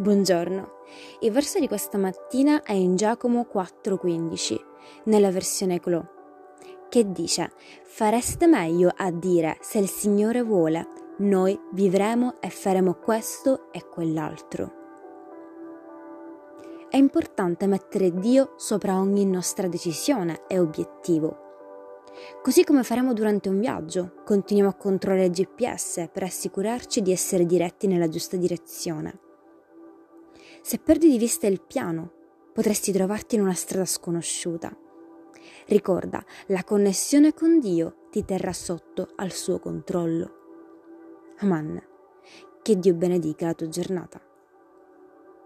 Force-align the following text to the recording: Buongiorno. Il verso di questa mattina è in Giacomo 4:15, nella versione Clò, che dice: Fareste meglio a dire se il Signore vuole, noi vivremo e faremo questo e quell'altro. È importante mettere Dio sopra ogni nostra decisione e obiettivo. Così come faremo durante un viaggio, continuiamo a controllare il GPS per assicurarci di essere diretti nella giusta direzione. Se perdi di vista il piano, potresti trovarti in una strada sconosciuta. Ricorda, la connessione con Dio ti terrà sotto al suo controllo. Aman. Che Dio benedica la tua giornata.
Buongiorno. 0.00 0.78
Il 1.20 1.30
verso 1.30 1.58
di 1.58 1.68
questa 1.68 1.98
mattina 1.98 2.62
è 2.62 2.72
in 2.72 2.96
Giacomo 2.96 3.46
4:15, 3.52 4.58
nella 5.04 5.30
versione 5.30 5.78
Clò, 5.78 6.02
che 6.88 7.12
dice: 7.12 7.52
Fareste 7.82 8.46
meglio 8.46 8.90
a 8.96 9.10
dire 9.10 9.58
se 9.60 9.76
il 9.76 9.90
Signore 9.90 10.40
vuole, 10.40 10.86
noi 11.18 11.60
vivremo 11.72 12.40
e 12.40 12.48
faremo 12.48 12.94
questo 12.94 13.70
e 13.72 13.86
quell'altro. 13.86 14.72
È 16.88 16.96
importante 16.96 17.66
mettere 17.66 18.14
Dio 18.14 18.54
sopra 18.56 18.98
ogni 18.98 19.26
nostra 19.26 19.68
decisione 19.68 20.44
e 20.46 20.58
obiettivo. 20.58 21.36
Così 22.40 22.64
come 22.64 22.84
faremo 22.84 23.12
durante 23.12 23.50
un 23.50 23.60
viaggio, 23.60 24.14
continuiamo 24.24 24.70
a 24.70 24.76
controllare 24.76 25.26
il 25.26 25.32
GPS 25.32 26.08
per 26.10 26.22
assicurarci 26.22 27.02
di 27.02 27.12
essere 27.12 27.44
diretti 27.44 27.86
nella 27.86 28.08
giusta 28.08 28.38
direzione. 28.38 29.28
Se 30.62 30.78
perdi 30.78 31.10
di 31.10 31.18
vista 31.18 31.46
il 31.46 31.60
piano, 31.60 32.12
potresti 32.52 32.92
trovarti 32.92 33.36
in 33.36 33.42
una 33.42 33.54
strada 33.54 33.84
sconosciuta. 33.84 34.76
Ricorda, 35.66 36.24
la 36.48 36.64
connessione 36.64 37.32
con 37.32 37.60
Dio 37.60 38.06
ti 38.10 38.24
terrà 38.24 38.52
sotto 38.52 39.08
al 39.16 39.32
suo 39.32 39.58
controllo. 39.58 40.34
Aman. 41.38 41.82
Che 42.62 42.78
Dio 42.78 42.94
benedica 42.94 43.46
la 43.46 43.54
tua 43.54 43.68
giornata. 43.68 44.20